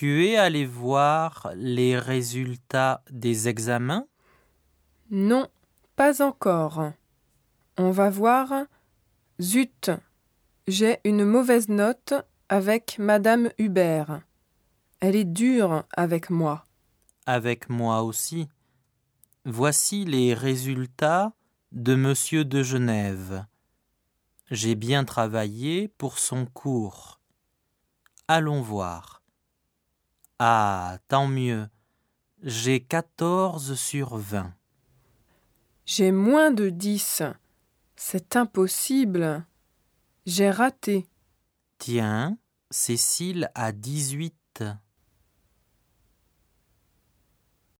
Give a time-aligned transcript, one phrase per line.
[0.00, 4.06] Tu es allé voir les résultats des examens?
[5.10, 5.48] Non,
[5.96, 6.92] pas encore.
[7.76, 8.66] On va voir.
[9.40, 9.90] Zut,
[10.68, 12.14] j'ai une mauvaise note
[12.48, 14.20] avec Madame Hubert.
[15.00, 16.64] Elle est dure avec moi.
[17.26, 18.48] Avec moi aussi.
[19.44, 21.32] Voici les résultats
[21.72, 23.46] de Monsieur de Genève.
[24.52, 27.18] J'ai bien travaillé pour son cours.
[28.28, 29.17] Allons voir.
[30.38, 31.68] Ah, tant mieux.
[32.42, 34.54] J'ai quatorze sur vingt.
[35.84, 37.22] J'ai moins de dix.
[37.96, 39.44] C'est impossible.
[40.26, 41.08] J'ai raté.
[41.78, 42.38] Tiens,
[42.70, 44.62] Cécile a dix-huit.